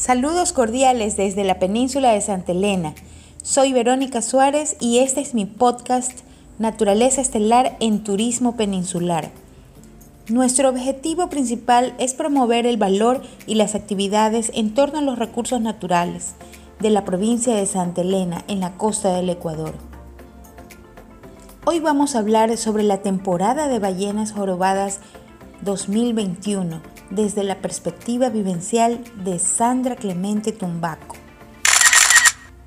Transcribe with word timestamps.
Saludos 0.00 0.54
cordiales 0.54 1.18
desde 1.18 1.44
la 1.44 1.58
península 1.58 2.12
de 2.12 2.22
Santa 2.22 2.52
Elena. 2.52 2.94
Soy 3.42 3.74
Verónica 3.74 4.22
Suárez 4.22 4.78
y 4.80 5.00
este 5.00 5.20
es 5.20 5.34
mi 5.34 5.44
podcast 5.44 6.20
Naturaleza 6.58 7.20
Estelar 7.20 7.76
en 7.80 8.02
Turismo 8.02 8.56
Peninsular. 8.56 9.30
Nuestro 10.30 10.70
objetivo 10.70 11.28
principal 11.28 11.94
es 11.98 12.14
promover 12.14 12.64
el 12.64 12.78
valor 12.78 13.20
y 13.46 13.56
las 13.56 13.74
actividades 13.74 14.50
en 14.54 14.72
torno 14.72 15.00
a 15.00 15.02
los 15.02 15.18
recursos 15.18 15.60
naturales 15.60 16.32
de 16.78 16.88
la 16.88 17.04
provincia 17.04 17.54
de 17.54 17.66
Santa 17.66 18.00
Elena 18.00 18.42
en 18.48 18.60
la 18.60 18.78
costa 18.78 19.14
del 19.14 19.28
Ecuador. 19.28 19.74
Hoy 21.66 21.78
vamos 21.78 22.16
a 22.16 22.20
hablar 22.20 22.56
sobre 22.56 22.84
la 22.84 23.02
temporada 23.02 23.68
de 23.68 23.78
ballenas 23.78 24.32
jorobadas 24.32 25.00
2021 25.60 26.99
desde 27.10 27.44
la 27.44 27.58
perspectiva 27.58 28.28
vivencial 28.28 29.02
de 29.24 29.38
Sandra 29.38 29.96
Clemente 29.96 30.52
Tumbaco. 30.52 31.16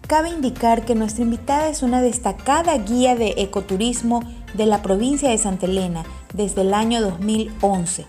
Cabe 0.07 0.29
indicar 0.29 0.85
que 0.85 0.95
nuestra 0.95 1.23
invitada 1.23 1.69
es 1.69 1.81
una 1.81 2.01
destacada 2.01 2.77
guía 2.77 3.15
de 3.15 3.35
ecoturismo 3.37 4.21
de 4.53 4.65
la 4.65 4.81
provincia 4.81 5.29
de 5.29 5.37
Santa 5.37 5.65
Elena 5.65 6.03
desde 6.33 6.61
el 6.61 6.73
año 6.73 7.01
2011. 7.01 8.05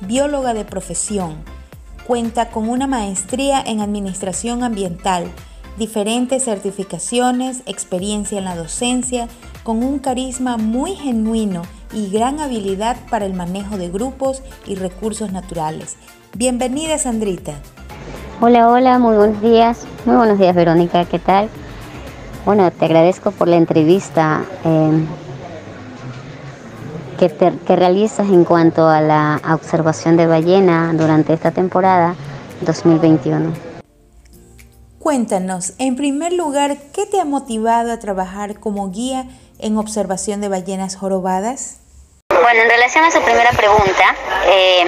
Bióloga 0.00 0.54
de 0.54 0.64
profesión, 0.64 1.36
cuenta 2.06 2.50
con 2.50 2.68
una 2.68 2.86
maestría 2.86 3.60
en 3.60 3.80
administración 3.80 4.64
ambiental, 4.64 5.30
diferentes 5.76 6.44
certificaciones, 6.44 7.62
experiencia 7.66 8.38
en 8.38 8.44
la 8.44 8.56
docencia, 8.56 9.28
con 9.62 9.82
un 9.82 9.98
carisma 9.98 10.56
muy 10.56 10.96
genuino 10.96 11.62
y 11.92 12.10
gran 12.10 12.40
habilidad 12.40 12.96
para 13.10 13.26
el 13.26 13.34
manejo 13.34 13.76
de 13.76 13.88
grupos 13.88 14.42
y 14.66 14.74
recursos 14.74 15.32
naturales. 15.32 15.96
Bienvenida 16.34 16.98
Sandrita. 16.98 17.54
Hola, 18.40 18.68
hola, 18.68 18.98
muy 18.98 19.16
buenos 19.16 19.42
días. 19.42 19.86
Muy 20.04 20.16
buenos 20.16 20.38
días 20.38 20.54
Verónica, 20.54 21.04
¿qué 21.04 21.18
tal? 21.18 21.48
Bueno, 22.44 22.70
te 22.70 22.84
agradezco 22.84 23.30
por 23.30 23.48
la 23.48 23.56
entrevista 23.56 24.44
eh, 24.64 25.06
que, 27.18 27.28
que 27.66 27.76
realizas 27.76 28.28
en 28.28 28.44
cuanto 28.44 28.88
a 28.88 29.00
la 29.00 29.40
observación 29.52 30.16
de 30.16 30.26
ballena 30.26 30.92
durante 30.94 31.32
esta 31.32 31.50
temporada 31.50 32.14
2021. 32.60 33.68
Cuéntanos, 34.98 35.74
en 35.78 35.96
primer 35.96 36.32
lugar, 36.32 36.76
¿qué 36.92 37.06
te 37.06 37.20
ha 37.20 37.24
motivado 37.24 37.92
a 37.92 37.98
trabajar 37.98 38.60
como 38.60 38.90
guía 38.90 39.26
en 39.58 39.76
observación 39.76 40.40
de 40.40 40.48
ballenas 40.48 40.96
jorobadas? 40.96 41.76
Bueno, 42.30 42.62
en 42.62 42.70
relación 42.70 43.04
a 43.04 43.10
su 43.10 43.20
primera 43.22 43.50
pregunta, 43.50 44.16
eh, 44.46 44.84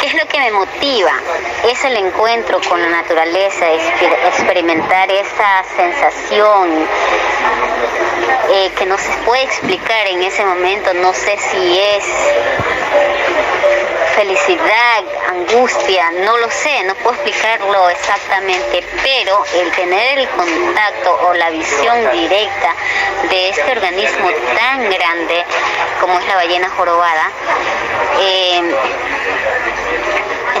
¿qué 0.00 0.06
es 0.06 0.14
lo 0.14 0.28
que 0.28 0.38
me 0.38 0.50
motiva? 0.52 1.12
Es 1.70 1.84
el 1.84 1.96
encuentro 1.96 2.60
con 2.68 2.80
la 2.80 2.90
naturaleza, 2.90 3.66
experimentar 4.26 5.10
esa 5.10 5.64
sensación 5.76 6.86
eh, 8.52 8.70
que 8.78 8.86
no 8.86 8.98
se 8.98 9.10
puede 9.24 9.42
explicar 9.44 10.06
en 10.06 10.22
ese 10.22 10.44
momento, 10.44 10.92
no 10.94 11.12
sé 11.12 11.36
si 11.38 11.78
es 11.78 12.04
felicidad, 14.16 15.04
angustia, 15.28 16.10
no 16.24 16.38
lo 16.38 16.50
sé, 16.50 16.84
no 16.84 16.94
puedo 16.94 17.12
explicarlo 17.12 17.90
exactamente, 17.90 18.82
pero 19.02 19.44
el 19.56 19.70
tener 19.72 20.20
el 20.20 20.28
contacto 20.30 21.20
o 21.28 21.34
la 21.34 21.50
visión 21.50 22.10
directa 22.12 22.74
de 23.28 23.50
este 23.50 23.72
organismo 23.72 24.30
tan 24.56 24.88
grande 24.88 25.44
como 26.00 26.18
es 26.18 26.26
la 26.28 26.36
ballena 26.36 26.70
jorobada, 26.70 27.30
eh, 28.18 28.74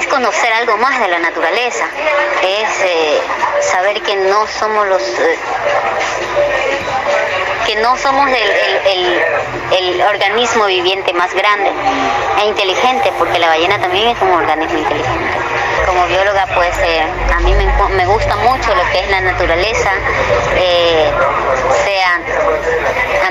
es 0.00 0.06
conocer 0.06 0.52
algo 0.52 0.76
más 0.76 1.00
de 1.00 1.08
la 1.08 1.18
naturaleza, 1.18 1.86
es 2.42 2.80
eh, 2.82 3.20
saber 3.62 4.02
que 4.02 4.16
no 4.16 4.46
somos 4.46 4.86
los... 4.86 5.02
Eh, 5.02 5.38
que 7.66 7.76
no 7.76 7.96
somos 7.96 8.28
el, 8.30 10.02
organismo 10.08 10.66
viviente 10.66 11.12
más 11.12 11.34
grande 11.34 11.70
e 12.40 12.46
inteligente, 12.46 13.12
porque 13.18 13.38
la 13.38 13.48
ballena 13.48 13.78
también 13.80 14.08
es 14.08 14.22
un 14.22 14.30
organismo 14.30 14.78
inteligente. 14.78 15.38
Como 15.84 16.06
bióloga, 16.06 16.46
pues 16.54 16.76
eh, 16.78 17.02
a 17.34 17.40
mí 17.40 17.52
me, 17.54 18.06
gusta 18.06 18.36
mucho 18.36 18.74
lo 18.74 18.84
que 18.90 19.00
es 19.00 19.10
la 19.10 19.20
naturaleza, 19.20 19.90
eh, 20.56 21.10
sean 21.84 22.22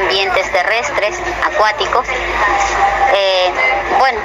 ambientes 0.01 0.51
terrestres, 0.51 1.17
acuáticos. 1.45 2.05
Eh, 3.13 3.51
bueno, 3.99 4.19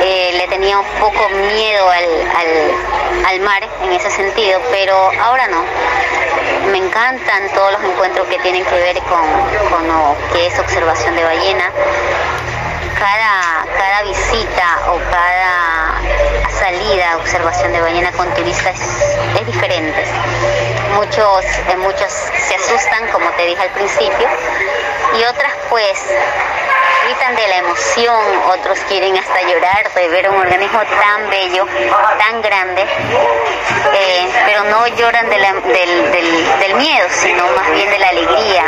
le 0.00 0.46
tenía 0.48 0.78
un 0.78 0.86
poco 1.00 1.28
miedo 1.28 1.90
al 1.90 3.40
mar 3.40 3.62
en 3.82 3.92
ese 3.92 4.10
sentido, 4.10 4.60
pero 4.70 5.10
ahora 5.20 5.46
no 5.48 5.64
me 6.70 6.78
encantan 6.78 7.48
todos 7.54 7.72
los 7.72 7.84
encuentros 7.84 8.26
que 8.28 8.38
tienen 8.38 8.64
que 8.64 8.74
ver 8.74 8.98
con, 9.02 9.88
lo 9.88 10.16
que 10.32 10.46
es 10.46 10.58
observación 10.58 11.16
de 11.16 11.24
ballena. 11.24 11.70
Cada, 12.98 13.64
cada 13.76 14.02
visita 14.02 14.78
o 14.88 14.98
cada 15.10 16.50
salida 16.58 17.12
a 17.12 17.16
observación 17.16 17.72
de 17.72 17.80
ballena 17.80 18.12
con 18.12 18.28
turistas 18.34 18.78
es, 19.38 19.46
diferente. 19.46 20.04
Muchos, 20.94 21.44
eh, 21.44 21.76
muchos 21.78 22.12
se 22.12 22.54
asustan, 22.54 23.08
como 23.08 23.30
te 23.30 23.46
dije 23.46 23.62
al 23.62 23.70
principio, 23.70 24.28
y 25.18 25.24
otras 25.24 25.52
pues 25.70 25.98
gritan 27.04 27.36
de 27.36 27.48
la 27.48 27.56
emoción, 27.56 28.20
otros 28.48 28.78
quieren 28.88 29.16
hasta 29.16 29.40
llorar 29.42 29.92
de 29.94 30.08
ver 30.08 30.28
un 30.30 30.36
organismo 30.36 30.80
tan 30.80 31.30
bello, 31.30 31.66
tan 32.18 32.42
grande, 32.42 32.82
eh, 32.82 34.28
pero 34.46 34.64
no 34.64 34.86
lloran 34.88 35.28
del, 35.28 36.74
miedo, 36.76 37.06
sino 37.10 37.46
más 37.52 37.70
bien 37.72 37.90
de 37.90 37.98
la 37.98 38.08
alegría. 38.08 38.64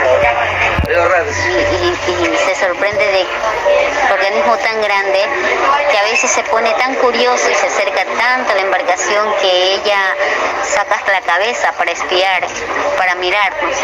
Y, 0.92 2.36
se 2.36 2.54
sorprende 2.56 3.04
de 3.06 3.26
organismo 4.12 4.56
tan 4.58 4.82
grande 4.82 5.20
que 5.90 5.98
a 5.98 6.02
veces 6.02 6.30
se 6.30 6.42
pone 6.44 6.70
tan 6.74 6.94
curioso 6.96 7.50
y 7.50 7.54
se 7.54 7.66
acerca 7.66 8.04
tanto 8.04 8.52
a 8.52 8.54
la 8.54 8.62
embarcación 8.62 9.34
que 9.40 9.74
ella 9.74 10.14
saca 10.64 10.96
hasta 10.96 11.12
la 11.12 11.20
cabeza 11.20 11.72
para 11.78 11.92
espiar, 11.92 12.46
para 12.98 13.11
mirarnos, 13.22 13.76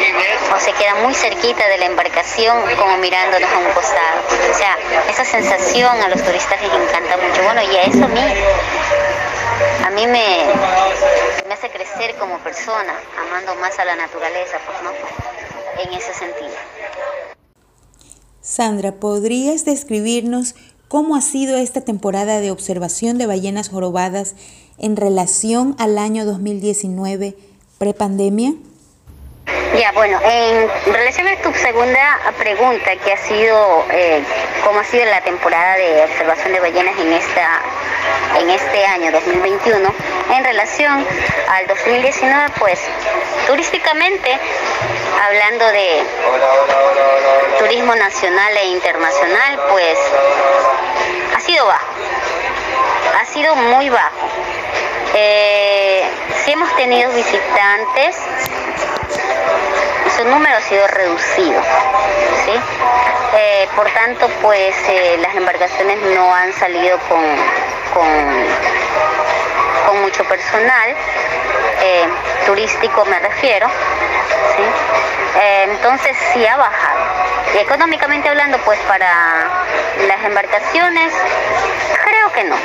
o 0.52 0.58
se 0.58 0.72
queda 0.72 0.96
muy 0.96 1.14
cerquita 1.14 1.68
de 1.68 1.78
la 1.78 1.86
embarcación 1.86 2.58
como 2.76 2.96
mirándonos 2.98 3.48
a 3.48 3.58
un 3.58 3.72
costado. 3.72 4.18
O 4.50 4.54
sea, 4.58 4.76
esa 5.08 5.24
sensación 5.24 6.02
a 6.02 6.08
los 6.08 6.20
turistas 6.24 6.60
les 6.60 6.72
encanta 6.72 7.16
mucho. 7.16 7.42
Bueno, 7.44 7.62
y 7.62 7.76
a 7.76 7.82
eso 7.84 8.04
a 8.04 8.08
mí, 8.08 8.20
a 9.86 9.90
mí 9.90 10.06
me, 10.08 10.44
me 11.46 11.54
hace 11.54 11.70
crecer 11.70 12.16
como 12.16 12.38
persona, 12.38 12.94
amando 13.16 13.54
más 13.56 13.78
a 13.78 13.84
la 13.84 13.94
naturaleza, 13.94 14.58
pues 14.66 14.78
no, 14.82 14.90
en 15.84 15.94
ese 15.96 16.12
sentido. 16.12 16.56
Sandra, 18.40 18.92
¿podrías 18.92 19.64
describirnos 19.64 20.56
cómo 20.88 21.14
ha 21.14 21.20
sido 21.20 21.56
esta 21.58 21.82
temporada 21.82 22.40
de 22.40 22.50
observación 22.50 23.18
de 23.18 23.26
ballenas 23.26 23.68
jorobadas 23.68 24.34
en 24.78 24.96
relación 24.96 25.76
al 25.78 25.96
año 25.96 26.24
2019 26.24 27.36
prepandemia? 27.78 28.54
Ya, 29.76 29.92
bueno, 29.92 30.18
en 30.24 30.68
relación 30.92 31.28
a 31.28 31.36
tu 31.36 31.52
segunda 31.54 32.18
pregunta, 32.38 32.96
que 32.96 33.12
ha 33.12 33.16
sido 33.18 33.84
eh, 33.90 34.22
cómo 34.64 34.80
ha 34.80 34.84
sido 34.84 35.04
la 35.04 35.20
temporada 35.20 35.76
de 35.76 36.04
observación 36.04 36.52
de 36.52 36.60
ballenas 36.60 36.98
en 36.98 37.12
esta 37.12 37.60
en 38.40 38.50
este 38.50 38.86
año 38.86 39.10
2021, 39.12 39.94
en 40.36 40.44
relación 40.44 41.06
al 41.48 41.66
2019, 41.66 42.46
pues 42.58 42.80
turísticamente, 43.46 44.38
hablando 45.26 45.66
de 45.66 46.02
turismo 47.58 47.94
nacional 47.94 48.56
e 48.56 48.66
internacional, 48.66 49.60
pues 49.70 49.98
ha 51.36 51.40
sido 51.40 51.66
bajo, 51.66 51.86
ha 53.20 53.24
sido 53.26 53.54
muy 53.54 53.90
bajo. 53.90 54.28
Eh, 55.14 56.04
si 56.44 56.52
hemos 56.52 56.74
tenido 56.76 57.10
visitantes, 57.12 58.16
su 60.18 60.24
número 60.24 60.56
ha 60.56 60.60
sido 60.60 60.84
reducido. 60.88 61.62
Eh, 63.36 63.68
por 63.76 63.88
tanto, 63.90 64.28
pues 64.42 64.74
eh, 64.88 65.16
las 65.20 65.32
embarcaciones 65.36 65.98
no 66.16 66.34
han 66.34 66.52
salido 66.54 66.98
con, 67.08 67.22
con, 67.94 68.08
mucho 70.02 70.24
personal, 70.24 70.90
eh, 71.82 72.08
turístico 72.46 73.04
me 73.04 73.18
refiero. 73.20 73.68
entonces 75.62 76.16
sí 76.32 76.46
ha 76.46 76.56
bajado. 76.56 77.00
Y 77.54 77.58
económicamente 77.58 78.28
hablando, 78.28 78.58
pues 78.58 78.78
para 78.80 79.46
las 80.06 80.24
embarcaciones, 80.24 81.12
que 82.32 82.44
no 82.44 82.56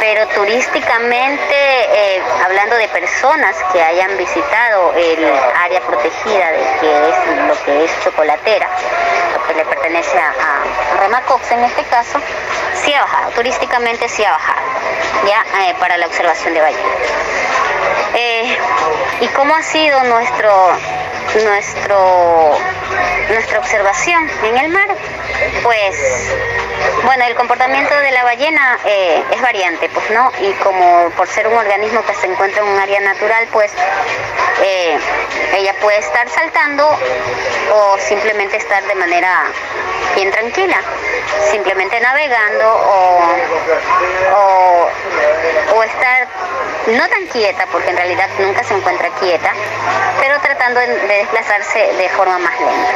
pero 0.00 0.26
turísticamente, 0.28 1.54
eh, 1.54 2.22
hablando 2.42 2.74
de 2.76 2.88
personas 2.88 3.54
que 3.70 3.82
hayan 3.82 4.16
visitado 4.16 4.94
el 4.94 5.30
área 5.54 5.80
protegida 5.82 6.50
de 6.52 6.64
que 6.80 7.08
es 7.10 7.46
lo 7.46 7.64
que 7.64 7.84
es 7.84 8.00
chocolatera, 8.02 8.66
lo 9.34 9.46
que 9.46 9.54
le 9.54 9.64
pertenece 9.66 10.18
a, 10.18 10.30
a 10.30 11.00
Remacox 11.00 11.52
en 11.52 11.64
este 11.64 11.84
caso, 11.84 12.18
sí 12.82 12.94
ha 12.94 13.02
bajado, 13.02 13.30
turísticamente 13.32 14.08
sí 14.08 14.24
ha 14.24 14.32
bajado. 14.32 14.60
ya 15.26 15.68
eh, 15.68 15.74
para 15.78 15.98
la 15.98 16.06
observación 16.06 16.54
de 16.54 16.62
ballenas. 16.62 16.84
Eh, 18.14 18.58
¿Y 19.20 19.28
cómo 19.28 19.54
ha 19.54 19.62
sido 19.62 20.02
nuestro, 20.04 20.50
nuestro, 21.44 22.58
nuestra 23.28 23.58
observación 23.58 24.30
en 24.44 24.56
el 24.56 24.68
mar? 24.70 24.88
Pues 25.62 26.34
bueno, 27.04 27.24
el 27.24 27.34
comportamiento 27.34 27.94
de 27.94 28.10
la 28.12 28.24
ballena 28.24 28.78
eh, 28.84 29.22
es 29.32 29.42
variante, 29.42 29.88
pues 29.88 30.10
no, 30.10 30.30
y 30.40 30.52
como 30.54 31.10
por 31.16 31.26
ser 31.26 31.48
un 31.48 31.54
organismo 31.54 32.04
que 32.04 32.14
se 32.14 32.26
encuentra 32.26 32.62
en 32.62 32.68
un 32.68 32.78
área 32.78 33.00
natural, 33.00 33.48
pues 33.52 33.72
eh, 34.62 34.98
ella 35.56 35.74
puede 35.80 35.98
estar 35.98 36.28
saltando 36.28 36.88
o 37.72 37.98
simplemente 37.98 38.56
estar 38.56 38.82
de 38.84 38.94
manera 38.94 39.44
bien 40.14 40.30
tranquila, 40.30 40.80
simplemente 41.50 42.00
navegando 42.00 42.66
o, 42.66 43.20
o, 45.74 45.82
estar 45.82 46.28
no 46.88 47.08
tan 47.08 47.26
quieta, 47.26 47.66
porque 47.72 47.90
en 47.90 47.96
realidad 47.96 48.28
nunca 48.38 48.62
se 48.64 48.74
encuentra 48.74 49.08
quieta, 49.20 49.52
pero 50.20 50.38
tratando 50.40 50.80
de 50.80 50.86
desplazarse 51.06 51.94
de 51.94 52.08
forma 52.10 52.38
más 52.38 52.60
lenta. 52.60 52.90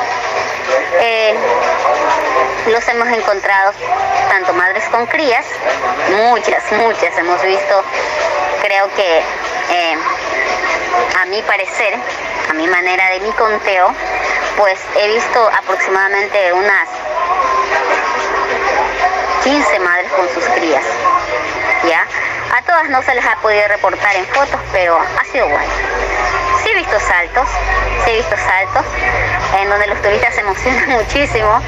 Eh, 1.00 1.34
los 2.68 2.86
hemos 2.88 3.08
encontrado 3.08 3.72
tanto 4.28 4.52
madres 4.54 4.84
con 4.90 5.06
crías, 5.06 5.44
muchas, 6.10 6.62
muchas 6.72 7.16
hemos 7.18 7.42
visto, 7.42 7.84
creo 8.62 8.88
que 8.94 9.18
eh, 9.18 9.98
a 11.20 11.26
mi 11.26 11.42
parecer, 11.42 11.94
a 12.50 12.52
mi 12.54 12.66
manera 12.66 13.10
de 13.10 13.20
mi 13.20 13.30
conteo, 13.32 13.92
pues 14.56 14.78
he 14.96 15.08
visto 15.08 15.50
aproximadamente 15.58 16.52
unas 16.52 16.88
15 19.42 19.78
madres 19.80 20.10
con 20.12 20.28
sus 20.30 20.44
crías. 20.54 20.84
¿Ya? 21.88 22.06
A 22.56 22.62
todas 22.62 22.88
no 22.88 23.02
se 23.02 23.14
les 23.14 23.24
ha 23.26 23.36
podido 23.36 23.66
reportar 23.68 24.16
en 24.16 24.26
fotos, 24.26 24.60
pero 24.72 24.98
ha 24.98 25.24
sido 25.24 25.46
bueno. 25.48 25.72
Sí 26.62 26.70
he 26.70 26.74
visto 26.76 26.98
saltos, 26.98 27.48
sí 28.04 28.10
he 28.10 28.16
visto 28.16 28.36
saltos, 28.36 28.84
en 29.60 29.68
donde 29.68 29.86
los 29.88 30.00
turistas 30.00 30.34
se 30.34 30.40
emocionan 30.40 30.88
muchísimo, 30.98 31.60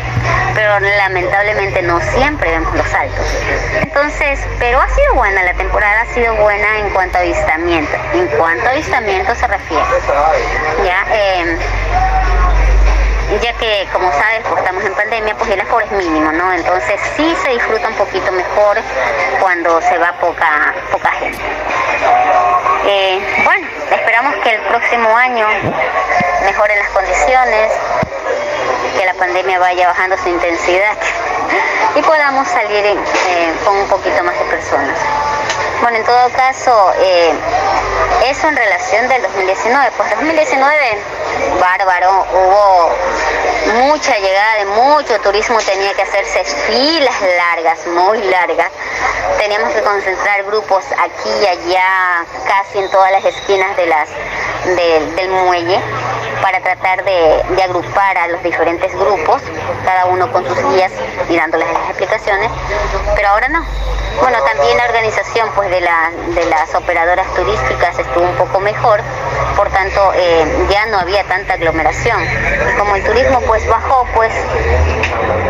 pero 0.56 0.80
lamentablemente 0.80 1.82
no 1.82 2.00
siempre 2.00 2.50
vemos 2.50 2.74
los 2.74 2.88
saltos. 2.88 3.26
Entonces, 3.82 4.40
pero 4.58 4.80
ha 4.80 4.88
sido 4.88 5.14
buena, 5.14 5.42
la 5.42 5.52
temporada 5.52 6.00
ha 6.00 6.14
sido 6.14 6.34
buena 6.36 6.78
en 6.78 6.90
cuanto 6.90 7.18
a 7.18 7.20
avistamiento. 7.20 7.94
En 8.14 8.26
cuanto 8.28 8.66
a 8.66 8.70
avistamiento 8.70 9.34
se 9.34 9.46
refiere. 9.46 9.84
Ya, 10.82 11.04
eh, 11.12 11.58
ya 13.42 13.52
que 13.52 13.86
como 13.92 14.10
sabes, 14.12 14.40
pues 14.48 14.58
estamos 14.62 14.82
en 14.82 14.94
pandemia, 14.94 15.34
pues 15.36 15.50
el 15.50 15.60
aforo 15.60 15.84
es 15.84 15.92
mínimo, 15.92 16.32
¿no? 16.32 16.50
Entonces 16.54 16.98
sí 17.16 17.36
se 17.42 17.50
disfruta 17.50 17.88
un 17.88 17.94
poquito 17.94 18.32
mejor 18.32 18.78
cuando 19.40 19.82
se 19.82 19.98
va 19.98 20.14
poca, 20.14 20.74
poca 20.90 21.10
gente. 21.10 21.44
Eh, 22.86 23.42
bueno, 23.44 23.68
esperamos 23.90 24.34
que 24.36 24.54
el 24.54 24.60
próximo 24.62 25.14
año 25.14 25.46
mejoren 26.44 26.78
las 26.78 26.88
condiciones, 26.88 27.72
que 28.96 29.04
la 29.04 29.14
pandemia 29.14 29.58
vaya 29.58 29.88
bajando 29.88 30.16
su 30.16 30.28
intensidad 30.28 30.96
y 31.94 32.02
podamos 32.02 32.48
salir 32.48 32.84
eh, 32.84 32.96
con 33.64 33.76
un 33.76 33.88
poquito 33.88 34.22
más 34.22 34.38
de 34.38 34.44
personas. 34.46 34.98
Bueno, 35.82 35.98
en 35.98 36.04
todo 36.04 36.30
caso, 36.30 36.92
eh, 36.98 37.32
eso 38.26 38.48
en 38.48 38.56
relación 38.56 39.08
del 39.08 39.22
2019. 39.22 39.90
Pues 39.96 40.10
2019, 40.10 40.76
bárbaro, 41.60 42.26
hubo 42.32 42.90
mucha 43.84 44.16
llegada 44.18 44.54
de 44.56 44.64
mucho 44.66 45.20
turismo, 45.20 45.58
tenía 45.60 45.92
que 45.94 46.02
hacerse 46.02 46.44
filas 46.44 47.14
largas, 47.20 47.86
muy 47.86 48.18
largas. 48.24 48.70
Teníamos 49.38 49.72
que 49.72 49.82
concentrar 49.82 50.44
grupos 50.44 50.84
aquí 50.92 51.30
y 51.42 51.46
allá, 51.46 52.24
casi 52.46 52.78
en 52.78 52.90
todas 52.90 53.12
las 53.12 53.24
esquinas 53.24 53.76
de 53.76 53.86
las, 53.86 54.08
del 54.74 55.28
muelle 55.28 55.80
para 56.46 56.60
tratar 56.60 57.02
de, 57.02 57.62
agrupar 57.64 58.16
a 58.18 58.28
los 58.28 58.40
diferentes 58.40 58.94
grupos, 58.94 59.42
cada 59.84 60.04
uno 60.04 60.30
con 60.30 60.46
sus 60.46 60.56
guías 60.70 60.92
y 61.28 61.36
dándoles 61.36 61.66
las 61.72 61.88
explicaciones, 61.88 62.52
pero 63.16 63.30
ahora 63.30 63.48
no. 63.48 63.66
Bueno, 64.20 64.38
también 64.44 64.76
la 64.76 64.84
organización 64.84 65.50
pues 65.56 65.68
de, 65.70 65.80
la, 65.80 66.12
de 66.36 66.44
las 66.44 66.72
operadoras 66.76 67.26
turísticas 67.34 67.98
estuvo 67.98 68.22
un 68.22 68.36
poco 68.36 68.60
mejor, 68.60 69.00
por 69.56 69.68
tanto 69.70 70.12
eh, 70.14 70.68
ya 70.70 70.86
no 70.86 71.00
había 71.00 71.24
tanta 71.24 71.54
aglomeración. 71.54 72.22
Y 72.22 72.78
como 72.78 72.94
el 72.94 73.02
turismo 73.02 73.40
pues 73.40 73.66
bajó, 73.66 74.06
pues 74.14 74.32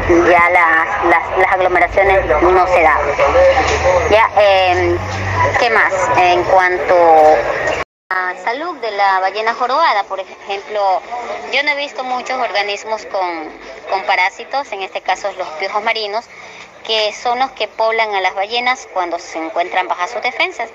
ya 0.08 0.48
las, 0.48 1.04
las, 1.10 1.52
aglomeraciones 1.52 2.25
no 2.40 2.66
se 2.69 2.82
daban. 2.82 3.06
Ya, 4.10 4.31
eh, 4.38 4.96
¿qué 5.60 5.69
más? 5.69 5.93
En 6.16 6.43
cuanto 6.44 7.37
salud 8.47 8.76
de 8.76 8.93
la 8.93 9.19
ballena 9.19 9.55
jorobada, 9.55 10.05
por 10.05 10.20
ejemplo, 10.20 11.03
yo 11.53 11.62
no 11.64 11.70
he 11.73 11.76
visto 11.76 12.05
muchos 12.05 12.38
organismos 12.38 13.05
con, 13.06 13.50
con, 13.91 14.05
parásitos, 14.05 14.70
en 14.70 14.82
este 14.82 15.00
caso 15.00 15.32
los 15.32 15.49
piojos 15.58 15.82
marinos, 15.82 16.25
que 16.85 17.12
son 17.12 17.41
los 17.41 17.50
que 17.50 17.67
poblan 17.67 18.14
a 18.14 18.20
las 18.20 18.37
ballenas 18.37 18.87
cuando 18.94 19.19
se 19.19 19.38
encuentran 19.38 19.88
bajas 19.88 20.12
sus 20.12 20.23
defensas. 20.23 20.70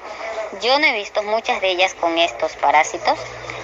Yo 0.62 0.78
no 0.80 0.86
he 0.86 0.92
visto 0.92 1.24
muchas 1.24 1.62
de 1.62 1.70
ellas 1.70 1.94
con 1.94 2.18
estos 2.18 2.58
parásitos. 2.58 3.18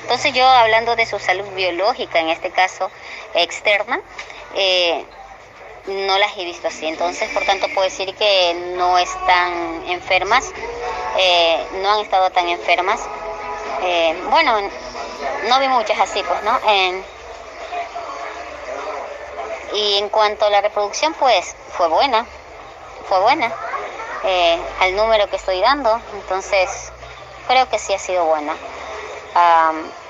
Entonces 0.03 0.33
yo 0.33 0.47
hablando 0.47 0.95
de 0.95 1.05
su 1.05 1.19
salud 1.19 1.47
biológica, 1.53 2.19
en 2.19 2.29
este 2.29 2.49
caso 2.51 2.89
externa, 3.35 3.99
eh, 4.55 5.05
no 5.87 6.17
las 6.17 6.37
he 6.37 6.45
visto 6.45 6.69
así. 6.69 6.87
Entonces, 6.87 7.29
por 7.31 7.43
tanto, 7.43 7.67
puedo 7.73 7.83
decir 7.89 8.15
que 8.15 8.53
no 8.77 8.97
están 8.97 9.83
enfermas, 9.89 10.49
eh, 11.19 11.67
no 11.81 11.91
han 11.91 11.99
estado 11.99 12.29
tan 12.29 12.47
enfermas 12.47 13.01
eh, 13.81 14.19
bueno, 14.29 14.59
no 15.47 15.59
vi 15.59 15.67
muchas 15.67 15.99
así, 15.99 16.23
pues, 16.23 16.43
¿no? 16.43 16.59
y 19.73 19.97
en 19.97 20.09
cuanto 20.09 20.45
a 20.45 20.49
la 20.49 20.61
reproducción, 20.61 21.13
pues 21.15 21.55
fue 21.71 21.87
buena, 21.87 22.25
fue 23.07 23.19
buena, 23.19 23.53
eh, 24.23 24.59
al 24.79 24.95
número 24.95 25.29
que 25.29 25.35
estoy 25.35 25.61
dando, 25.61 26.01
entonces 26.13 26.91
creo 27.47 27.69
que 27.69 27.77
sí 27.77 27.93
ha 27.93 27.99
sido 27.99 28.25
buena. 28.25 28.55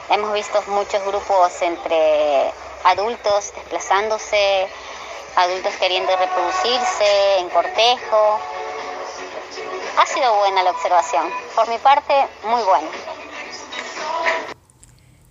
hemos 0.09 0.33
visto 0.33 0.61
muchos 0.67 1.03
grupos 1.05 1.61
entre 1.61 2.51
adultos 2.83 3.53
desplazándose, 3.55 4.67
adultos 5.35 5.73
queriendo 5.75 6.15
reproducirse 6.15 7.37
en 7.39 7.49
cortejo. 7.49 8.39
Ha 9.97 10.05
sido 10.05 10.33
buena 10.35 10.63
la 10.63 10.71
observación. 10.71 11.31
Por 11.55 11.67
mi 11.67 11.77
parte, 11.79 12.27
muy 12.43 12.61
buena. 12.63 12.87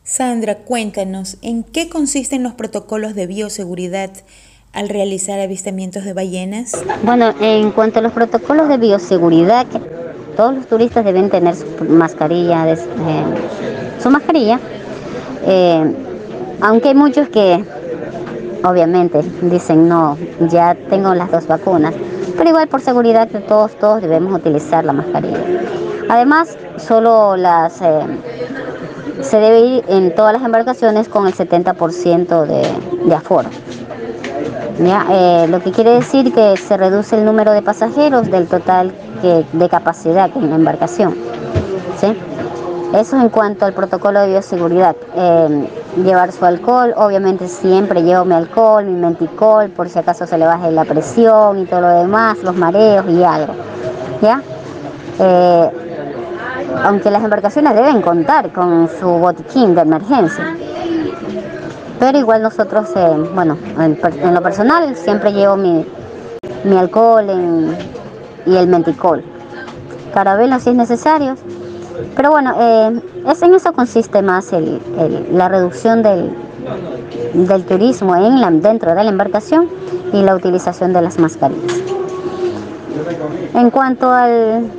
Sandra, 0.06 0.58
cuéntanos, 0.58 1.36
¿en 1.42 1.64
qué 1.64 1.88
consisten 1.88 2.44
los 2.44 2.54
protocolos 2.54 3.16
de 3.16 3.26
bioseguridad 3.26 4.10
al 4.72 4.88
realizar 4.88 5.40
avistamientos 5.40 6.04
de 6.04 6.12
ballenas? 6.12 6.80
Bueno, 7.02 7.34
en 7.40 7.72
cuanto 7.72 7.98
a 7.98 8.02
los 8.02 8.12
protocolos 8.12 8.68
de 8.68 8.76
bioseguridad, 8.76 9.66
todos 10.36 10.54
los 10.54 10.68
turistas 10.68 11.04
deben 11.04 11.28
tener 11.28 11.56
su 11.56 11.66
mascarilla, 11.88 12.70
eh, 12.70 12.76
su 14.00 14.08
mascarilla, 14.08 14.60
eh, 15.44 15.92
aunque 16.60 16.90
hay 16.90 16.94
muchos 16.94 17.28
que 17.28 17.64
obviamente 18.62 19.22
dicen 19.42 19.88
no, 19.88 20.16
ya 20.48 20.76
tengo 20.88 21.16
las 21.16 21.32
dos 21.32 21.48
vacunas, 21.48 21.94
pero 22.36 22.50
igual 22.50 22.68
por 22.68 22.80
seguridad 22.80 23.26
de 23.26 23.40
todos, 23.40 23.76
todos 23.76 24.02
debemos 24.02 24.38
utilizar 24.38 24.84
la 24.84 24.92
mascarilla. 24.92 25.40
Además, 26.08 26.56
solo 26.78 27.36
las 27.36 27.80
eh, 27.82 28.00
se 29.20 29.38
debe 29.38 29.60
ir 29.60 29.84
en 29.88 30.14
todas 30.14 30.32
las 30.32 30.42
embarcaciones 30.42 31.08
con 31.08 31.26
el 31.26 31.34
70% 31.34 32.46
de, 32.46 32.66
de, 33.06 33.14
aforo. 33.14 33.48
Eh, 34.78 35.46
lo 35.48 35.60
que 35.60 35.72
quiere 35.72 35.90
decir 35.90 36.32
que 36.32 36.56
se 36.56 36.76
reduce 36.76 37.16
el 37.16 37.24
número 37.24 37.52
de 37.52 37.62
pasajeros 37.62 38.30
del 38.30 38.46
total 38.46 38.92
de 39.22 39.68
capacidad 39.68 40.30
en 40.36 40.50
la 40.50 40.56
embarcación. 40.56 41.14
Eso 42.94 43.20
en 43.20 43.28
cuanto 43.30 43.64
al 43.64 43.72
protocolo 43.72 44.20
de 44.20 44.28
bioseguridad. 44.28 44.94
Eh, 45.16 45.68
llevar 46.04 46.30
su 46.30 46.44
alcohol, 46.44 46.94
obviamente 46.96 47.48
siempre 47.48 48.02
llevo 48.02 48.24
mi 48.24 48.34
alcohol, 48.34 48.84
mi 48.84 48.92
menticol, 48.92 49.70
por 49.70 49.88
si 49.88 49.98
acaso 49.98 50.26
se 50.26 50.38
le 50.38 50.46
baje 50.46 50.70
la 50.70 50.84
presión 50.84 51.58
y 51.58 51.64
todo 51.64 51.80
lo 51.80 51.88
demás, 51.88 52.38
los 52.42 52.54
mareos 52.54 53.06
y 53.08 53.24
algo. 53.24 53.54
¿Ya? 54.22 54.40
Aunque 56.82 57.10
las 57.10 57.22
embarcaciones 57.22 57.74
deben 57.74 58.02
contar 58.02 58.52
con 58.52 58.88
su 58.88 59.06
botiquín 59.06 59.74
de 59.74 59.82
emergencia. 59.82 60.56
Pero 61.98 62.18
igual 62.18 62.42
nosotros, 62.42 62.90
eh, 62.94 63.30
bueno, 63.34 63.56
en, 63.78 64.34
lo 64.34 64.42
personal 64.42 64.94
siempre 64.96 65.32
llevo 65.32 65.56
mi, 65.56 65.84
alcohol 66.76 67.26
y 68.44 68.56
el 68.56 68.68
menticol. 68.68 69.24
Carabelo 70.12 70.58
si 70.60 70.70
es 70.70 70.76
necesario. 70.76 71.36
Pero 72.14 72.30
bueno, 72.30 72.54
eh, 72.58 73.00
es, 73.26 73.42
en 73.42 73.54
eso 73.54 73.72
consiste 73.72 74.20
más 74.20 74.50
la 75.32 75.48
reducción 75.48 76.02
del, 76.02 76.30
del 77.34 77.64
turismo 77.64 78.14
dentro 78.14 78.94
de 78.94 79.04
la 79.04 79.10
embarcación 79.10 79.68
y 80.12 80.22
la 80.22 80.34
utilización 80.34 80.92
de 80.92 81.02
las 81.02 81.18
mascarillas. 81.18 81.80
En 83.54 83.70
cuanto 83.70 84.12
al 84.12 84.70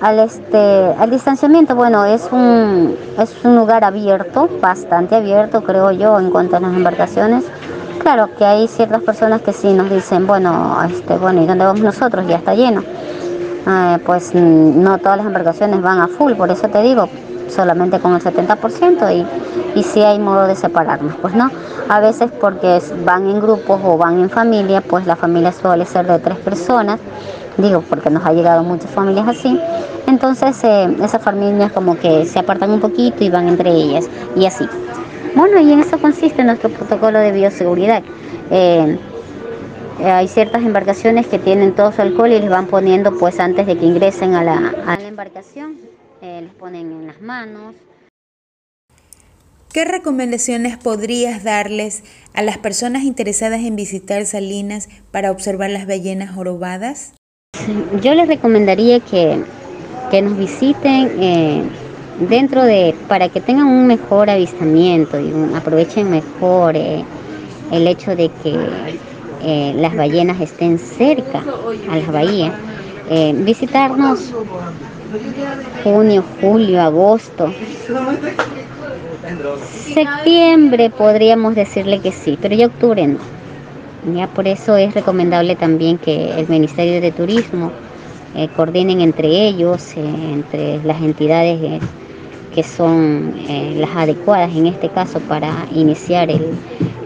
al, 0.00 0.18
este, 0.18 0.94
al 0.98 1.10
distanciamiento, 1.10 1.74
bueno, 1.74 2.04
es 2.04 2.28
un, 2.32 2.96
es 3.18 3.34
un 3.44 3.56
lugar 3.56 3.84
abierto, 3.84 4.48
bastante 4.60 5.16
abierto, 5.16 5.62
creo 5.62 5.90
yo, 5.90 6.18
en 6.18 6.30
cuanto 6.30 6.56
a 6.56 6.60
las 6.60 6.72
embarcaciones. 6.72 7.44
Claro 7.98 8.30
que 8.36 8.44
hay 8.44 8.66
ciertas 8.66 9.02
personas 9.02 9.42
que 9.42 9.52
sí 9.52 9.72
nos 9.72 9.90
dicen, 9.90 10.26
bueno, 10.26 10.78
este, 10.88 11.18
bueno, 11.18 11.42
¿y 11.42 11.46
dónde 11.46 11.64
vamos 11.64 11.82
nosotros? 11.82 12.26
Ya 12.26 12.36
está 12.36 12.54
lleno. 12.54 12.82
Eh, 13.66 13.98
pues 14.06 14.34
no 14.34 14.96
todas 14.98 15.18
las 15.18 15.26
embarcaciones 15.26 15.82
van 15.82 16.00
a 16.00 16.08
full, 16.08 16.32
por 16.32 16.50
eso 16.50 16.68
te 16.68 16.80
digo, 16.80 17.08
solamente 17.50 17.98
con 18.00 18.14
el 18.14 18.22
70% 18.22 19.14
y, 19.14 19.78
y 19.78 19.82
sí 19.82 20.00
hay 20.00 20.18
modo 20.18 20.46
de 20.46 20.56
separarnos, 20.56 21.14
pues 21.16 21.34
no. 21.34 21.50
A 21.90 22.00
veces 22.00 22.30
porque 22.40 22.80
van 23.04 23.28
en 23.28 23.40
grupos 23.40 23.80
o 23.84 23.98
van 23.98 24.18
en 24.18 24.30
familia, 24.30 24.80
pues 24.80 25.06
la 25.06 25.16
familia 25.16 25.52
suele 25.52 25.84
ser 25.84 26.06
de 26.06 26.18
tres 26.20 26.38
personas, 26.38 27.00
digo 27.56 27.82
porque 27.82 28.10
nos 28.10 28.24
ha 28.24 28.32
llegado 28.32 28.62
muchas 28.62 28.90
familias 28.90 29.28
así, 29.28 29.58
entonces 30.06 30.62
eh, 30.64 30.96
esas 31.02 31.22
familias 31.22 31.72
como 31.72 31.98
que 31.98 32.26
se 32.26 32.38
apartan 32.38 32.70
un 32.70 32.80
poquito 32.80 33.24
y 33.24 33.30
van 33.30 33.48
entre 33.48 33.70
ellas 33.70 34.08
y 34.36 34.46
así. 34.46 34.66
Bueno, 35.34 35.60
y 35.60 35.72
en 35.72 35.80
eso 35.80 35.98
consiste 35.98 36.42
nuestro 36.42 36.70
protocolo 36.70 37.18
de 37.18 37.32
bioseguridad. 37.32 38.02
Eh, 38.50 38.98
hay 40.04 40.28
ciertas 40.28 40.62
embarcaciones 40.62 41.26
que 41.26 41.38
tienen 41.38 41.74
todo 41.74 41.92
su 41.92 42.02
alcohol 42.02 42.32
y 42.32 42.40
les 42.40 42.50
van 42.50 42.66
poniendo 42.66 43.16
pues 43.18 43.38
antes 43.38 43.66
de 43.66 43.76
que 43.76 43.86
ingresen 43.86 44.34
a 44.34 44.42
la, 44.42 44.74
a 44.86 44.96
la 44.96 45.06
embarcación, 45.06 45.76
eh, 46.22 46.40
les 46.42 46.54
ponen 46.54 46.90
en 46.90 47.06
las 47.06 47.20
manos. 47.20 47.74
¿Qué 49.72 49.84
recomendaciones 49.84 50.76
podrías 50.76 51.44
darles 51.44 52.02
a 52.34 52.42
las 52.42 52.58
personas 52.58 53.04
interesadas 53.04 53.60
en 53.60 53.76
visitar 53.76 54.26
Salinas 54.26 54.88
para 55.12 55.30
observar 55.30 55.70
las 55.70 55.86
ballenas 55.86 56.34
jorobadas? 56.34 57.12
Yo 58.02 58.14
les 58.14 58.28
recomendaría 58.28 59.00
que, 59.00 59.42
que 60.10 60.22
nos 60.22 60.36
visiten 60.36 61.10
eh, 61.20 61.62
dentro 62.28 62.62
de, 62.62 62.94
para 63.08 63.28
que 63.28 63.40
tengan 63.40 63.66
un 63.66 63.86
mejor 63.86 64.30
avistamiento 64.30 65.20
y 65.20 65.32
aprovechen 65.54 66.10
mejor 66.10 66.76
eh, 66.76 67.04
el 67.72 67.86
hecho 67.86 68.16
de 68.16 68.30
que 68.42 68.56
eh, 69.42 69.72
las 69.76 69.94
ballenas 69.96 70.40
estén 70.40 70.78
cerca 70.78 71.42
a 71.90 71.96
las 71.96 72.12
bahías, 72.12 72.52
eh, 73.08 73.32
visitarnos 73.36 74.32
junio, 75.82 76.24
julio, 76.40 76.80
agosto, 76.80 77.52
septiembre 79.94 80.90
podríamos 80.90 81.54
decirle 81.54 82.00
que 82.00 82.12
sí, 82.12 82.38
pero 82.40 82.54
ya 82.54 82.66
octubre 82.66 83.06
no. 83.06 83.39
Ya 84.02 84.26
por 84.28 84.48
eso 84.48 84.76
es 84.76 84.94
recomendable 84.94 85.56
también 85.56 85.98
que 85.98 86.38
el 86.38 86.48
Ministerio 86.48 87.00
de 87.00 87.12
Turismo 87.12 87.72
coordinen 88.56 89.00
entre 89.00 89.28
ellos, 89.48 89.94
entre 89.96 90.82
las 90.84 91.02
entidades 91.02 91.82
que 92.54 92.62
son 92.62 93.34
eh, 93.48 93.74
las 93.78 93.94
adecuadas 93.96 94.54
en 94.54 94.66
este 94.66 94.88
caso 94.90 95.20
para 95.20 95.66
iniciar 95.74 96.28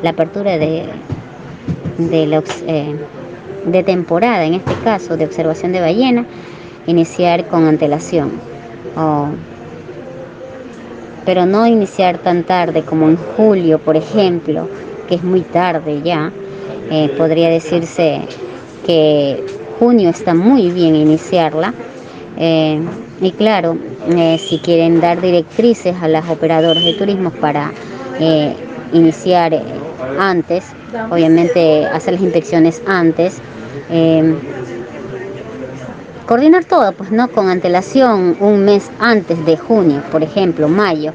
la 0.03 0.11
apertura 0.11 0.59
de, 0.59 0.85
de, 1.99 2.43
eh, 2.67 2.97
de 3.67 3.83
temporada, 3.83 4.45
en 4.45 4.55
este 4.55 4.75
caso 4.77 5.17
de 5.17 5.27
observación 5.27 5.73
de 5.73 5.81
ballena, 5.81 6.27
iniciar 6.87 7.47
con 7.49 7.67
antelación. 7.67 8.31
pero 11.25 11.47
no 11.47 11.67
iniciar 11.67 12.19
tan 12.19 12.45
tarde 12.45 12.85
como 12.85 13.09
en 13.09 13.17
julio, 13.17 13.79
por 13.79 13.97
ejemplo, 13.97 14.69
que 15.09 15.15
es 15.17 15.23
muy 15.25 15.43
tarde 15.43 16.03
ya. 16.03 16.33
Eh, 16.91 17.15
podría 17.17 17.49
decirse 17.49 18.21
que 18.87 19.43
junio 19.79 20.11
está 20.11 20.35
muy 20.35 20.71
bien 20.71 20.95
iniciarla. 20.95 21.73
y 23.21 23.31
claro, 23.33 23.79
eh, 24.11 24.39
si 24.39 24.59
quieren 24.59 25.01
dar 25.01 25.21
directrices 25.21 25.95
a 26.03 26.09
las 26.09 26.29
operadoras 26.29 26.85
de 26.85 26.95
turismo 26.95 27.31
para 27.31 27.73
eh, 28.21 28.55
iniciar 28.93 29.59
antes, 30.19 30.65
obviamente 31.11 31.87
hacer 31.87 32.15
las 32.15 32.23
inspecciones 32.23 32.83
antes, 32.87 33.41
coordinar 36.27 36.65
todo, 36.65 36.93
pues 36.93 37.11
no 37.13 37.29
con 37.29 37.49
antelación 37.49 38.37
un 38.41 38.65
mes 38.65 38.91
antes 38.99 39.45
de 39.47 39.57
junio, 39.57 40.03
por 40.11 40.23
ejemplo, 40.23 40.69
mayo, 40.69 41.13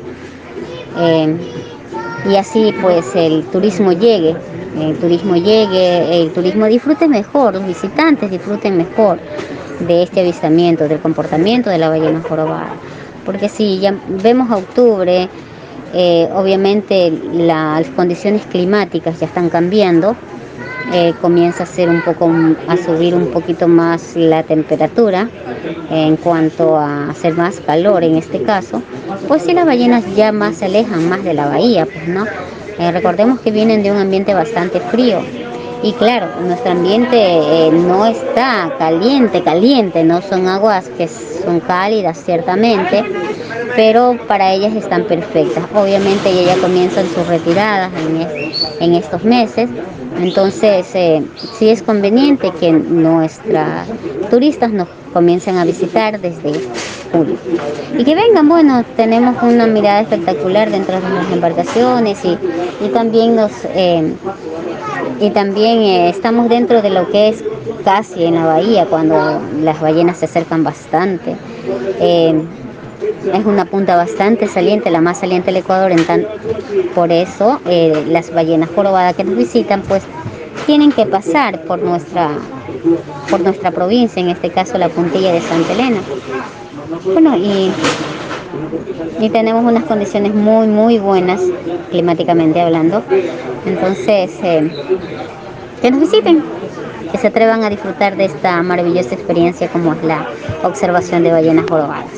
y 2.29 2.35
así 2.35 2.73
pues 2.81 3.15
el 3.15 3.43
turismo 3.45 3.91
llegue, 3.91 4.35
el 4.81 4.98
turismo 4.98 5.36
llegue, 5.36 6.21
el 6.21 6.31
turismo 6.31 6.65
disfrute 6.65 7.07
mejor, 7.07 7.53
los 7.53 7.65
visitantes 7.65 8.29
disfruten 8.31 8.77
mejor 8.77 9.19
de 9.79 10.03
este 10.03 10.21
avistamiento, 10.21 10.88
del 10.88 11.00
comportamiento 11.00 11.69
de 11.69 11.77
la 11.77 11.89
ballena 11.89 12.21
jorobada. 12.21 12.74
Porque 13.25 13.50
si 13.50 13.79
ya 13.79 13.95
vemos 14.07 14.50
a 14.51 14.57
octubre, 14.57 15.29
eh, 15.93 16.29
obviamente 16.33 17.12
las 17.33 17.88
condiciones 17.88 18.43
climáticas 18.45 19.19
ya 19.19 19.25
están 19.25 19.50
cambiando, 19.50 20.15
eh, 20.93 21.13
comienza 21.21 21.63
a 21.63 21.65
ser 21.67 21.89
un 21.89 22.01
poco 22.01 22.31
a 22.67 22.77
subir 22.77 23.13
un 23.13 23.27
poquito 23.27 23.67
más 23.67 24.15
la 24.15 24.41
temperatura 24.41 25.29
en 25.91 26.15
cuanto 26.15 26.77
a 26.77 27.09
hacer 27.12 27.33
más 27.33 27.59
calor 27.59 28.03
en 28.03 28.15
este 28.15 28.41
caso, 28.41 28.81
pues 29.27 29.43
si 29.43 29.53
las 29.53 29.65
ballenas 29.65 30.03
ya 30.15 30.31
más 30.31 30.57
se 30.57 30.65
alejan 30.65 31.07
más 31.07 31.24
de 31.24 31.33
la 31.36 31.48
bahía, 31.48 31.86
pues 31.86 32.07
no. 32.07 32.25
Eh, 32.79 32.93
recordemos 32.93 33.41
que 33.41 33.51
vienen 33.51 33.83
de 33.83 33.91
un 33.91 33.98
ambiente 33.98 34.33
bastante 34.33 34.79
frío, 34.79 35.21
y 35.81 35.93
claro, 35.93 36.27
nuestro 36.41 36.71
ambiente 36.71 37.17
eh, 37.17 37.71
no 37.71 38.05
está 38.05 38.74
caliente, 38.77 39.41
caliente, 39.41 40.03
no 40.03 40.21
son 40.21 40.48
aguas 40.48 40.89
que 40.98 41.07
son 41.07 41.62
cálidas 41.62 42.21
ciertamente, 42.24 43.03
pero 43.75 44.17
para 44.27 44.53
ellas 44.53 44.74
están 44.75 45.05
perfectas. 45.05 45.63
Obviamente 45.74 46.29
ellas 46.29 46.57
comienzan 46.57 47.07
sus 47.07 47.25
retiradas 47.27 47.91
en, 48.81 48.93
estos 48.93 49.24
meses, 49.24 49.69
entonces 50.19 50.88
eh, 50.95 51.24
sí 51.57 51.69
es 51.69 51.81
conveniente 51.81 52.51
que 52.59 52.71
nuestros 52.71 53.88
turistas 54.29 54.71
nos 54.71 54.89
comiencen 55.13 55.57
a 55.57 55.63
visitar 55.63 56.19
desde 56.19 56.59
julio. 57.12 57.38
Y 57.98 58.03
que 58.03 58.15
vengan, 58.15 58.50
bueno, 58.50 58.83
tenemos 58.98 59.41
una 59.41 59.65
mirada 59.65 60.01
espectacular 60.01 60.69
dentro 60.69 61.00
de 61.00 61.09
las 61.09 61.31
embarcaciones 61.31 62.19
y, 62.25 62.38
también 62.89 63.36
nos... 63.36 63.51
Eh, 63.63 64.13
y 65.19 65.31
también 65.31 65.79
eh, 65.79 66.09
estamos 66.09 66.49
dentro 66.49 66.81
de 66.81 66.89
lo 66.89 67.09
que 67.09 67.29
es 67.29 67.43
casi 67.83 68.25
en 68.25 68.35
la 68.35 68.45
bahía, 68.45 68.85
cuando 68.85 69.41
las 69.61 69.79
ballenas 69.81 70.17
se 70.17 70.25
acercan 70.25 70.63
bastante. 70.63 71.35
Eh, 71.99 72.41
es 73.33 73.45
una 73.45 73.65
punta 73.65 73.95
bastante 73.95 74.47
saliente, 74.47 74.89
la 74.89 75.01
más 75.01 75.19
saliente 75.19 75.47
del 75.47 75.57
Ecuador, 75.57 75.91
en 75.91 76.05
tan, 76.05 76.25
por 76.95 77.11
eso 77.11 77.59
eh, 77.65 78.05
las 78.07 78.33
ballenas 78.33 78.69
jorobadas 78.73 79.15
que 79.15 79.23
nos 79.23 79.35
visitan 79.35 79.81
pues 79.81 80.03
tienen 80.65 80.91
que 80.91 81.05
pasar 81.05 81.63
por 81.63 81.81
nuestra, 81.81 82.29
por 83.29 83.41
nuestra 83.41 83.71
provincia, 83.71 84.21
en 84.21 84.29
este 84.29 84.49
caso 84.49 84.77
la 84.77 84.89
puntilla 84.89 85.33
de 85.33 85.41
Santa 85.41 85.73
Elena. 85.73 85.99
Bueno, 87.05 87.38
y, 87.38 87.71
y 89.19 89.29
tenemos 89.29 89.63
unas 89.63 89.83
condiciones 89.83 90.33
muy, 90.33 90.67
muy 90.67 90.99
buenas 90.99 91.41
climáticamente 91.89 92.61
hablando. 92.61 93.03
Entonces, 93.65 94.31
eh, 94.43 94.71
que 95.81 95.91
nos 95.91 95.99
visiten, 95.99 96.43
que 97.11 97.17
se 97.17 97.27
atrevan 97.27 97.63
a 97.63 97.69
disfrutar 97.69 98.15
de 98.15 98.25
esta 98.25 98.61
maravillosa 98.63 99.15
experiencia 99.15 99.67
como 99.69 99.93
es 99.93 100.03
la 100.03 100.27
observación 100.63 101.23
de 101.23 101.31
ballenas 101.31 101.65
jorobadas. 101.69 102.11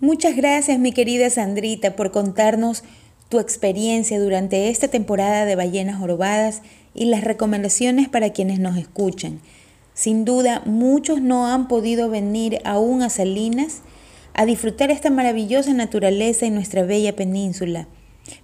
Muchas 0.00 0.34
gracias 0.34 0.78
mi 0.78 0.92
querida 0.92 1.28
Sandrita 1.28 1.94
por 1.94 2.10
contarnos 2.10 2.84
tu 3.28 3.38
experiencia 3.38 4.18
durante 4.18 4.70
esta 4.70 4.88
temporada 4.88 5.44
de 5.44 5.56
ballenas 5.56 5.98
jorobadas 5.98 6.62
y 6.94 7.04
las 7.04 7.22
recomendaciones 7.22 8.08
para 8.08 8.30
quienes 8.30 8.58
nos 8.58 8.76
escuchan. 8.76 9.40
Sin 9.94 10.24
duda, 10.24 10.62
muchos 10.64 11.20
no 11.20 11.46
han 11.46 11.68
podido 11.68 12.08
venir 12.08 12.58
aún 12.64 13.02
a 13.02 13.10
Salinas 13.10 13.82
a 14.34 14.46
disfrutar 14.46 14.90
esta 14.90 15.10
maravillosa 15.10 15.72
naturaleza 15.72 16.46
en 16.46 16.54
nuestra 16.54 16.82
bella 16.82 17.14
península, 17.14 17.86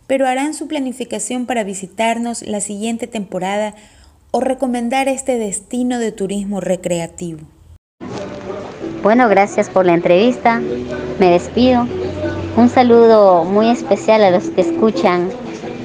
pero 0.06 0.26
harán 0.26 0.54
su 0.54 0.68
planificación 0.68 1.46
para 1.46 1.64
visitarnos 1.64 2.42
la 2.42 2.60
siguiente 2.60 3.06
temporada 3.06 3.74
o 4.30 4.40
recomendar 4.40 5.08
este 5.08 5.38
destino 5.38 5.98
de 5.98 6.12
turismo 6.12 6.60
recreativo. 6.60 7.40
Bueno, 9.02 9.28
gracias 9.28 9.70
por 9.70 9.86
la 9.86 9.94
entrevista. 9.94 10.60
Me 11.20 11.30
despido. 11.30 11.86
Un 12.56 12.68
saludo 12.68 13.44
muy 13.44 13.70
especial 13.70 14.24
a 14.24 14.30
los 14.30 14.50
que 14.50 14.62
escuchan 14.62 15.28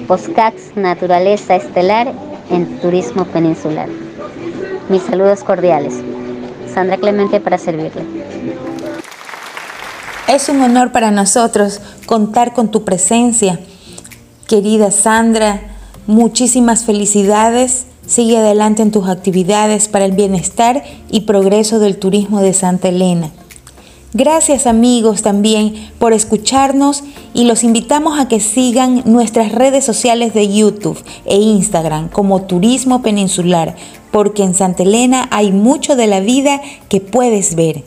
Poscax 0.08 0.75
Naturaleza 0.75 1.55
Estelar 1.55 2.12
en 2.50 2.79
Turismo 2.79 3.25
Peninsular. 3.25 3.88
Mis 4.89 5.03
saludos 5.03 5.43
cordiales. 5.43 6.01
Sandra 6.74 6.98
Clemente 6.98 7.39
para 7.39 7.58
servirle. 7.58 8.01
Es 10.28 10.48
un 10.50 10.62
honor 10.62 10.92
para 10.92 11.12
nosotros 11.12 11.82
contar 12.06 12.54
con 12.54 12.72
tu 12.72 12.84
presencia. 12.84 13.60
Querida 14.48 14.92
Sandra, 14.92 15.62
muchísimas 16.08 16.86
felicidades. 16.86 17.86
Sigue 18.06 18.38
adelante 18.38 18.82
en 18.82 18.92
tus 18.92 19.08
actividades 19.08 19.88
para 19.88 20.06
el 20.06 20.13
bienestar 20.13 20.84
y 21.10 21.22
progreso 21.22 21.80
del 21.80 21.98
turismo 21.98 22.42
de 22.42 22.54
Santa 22.54 22.90
Elena. 22.90 23.30
Gracias 24.13 24.68
amigos 24.68 25.22
también 25.22 25.90
por 25.98 26.12
escucharnos 26.12 27.04
y 27.34 27.46
los 27.46 27.63
invitamos 27.63 28.20
a 28.20 28.28
que 28.28 28.42
sigan 28.42 29.04
nuestras 29.06 29.54
redes 29.54 29.86
sociales 29.86 30.34
de 30.34 30.54
YouTube 30.54 31.01
e 31.25 31.38
Instagram 31.38 32.10
como 32.10 32.42
Turismo 32.42 33.01
Peninsular, 33.01 33.78
porque 34.12 34.44
en 34.44 34.54
Santa 34.54 34.84
Elena 34.84 35.30
hay 35.32 35.54
mucho 35.54 35.96
de 35.96 36.08
la 36.08 36.20
vida 36.20 36.62
que 36.90 37.00
puedes 37.00 37.56
ver. 37.56 37.86